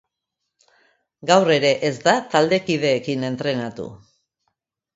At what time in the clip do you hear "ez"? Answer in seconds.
1.91-1.93